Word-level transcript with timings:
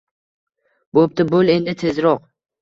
Boʻpti… 0.99 1.27
Boʻl 1.35 1.53
endi 1.57 1.77
tezroq 1.83 2.25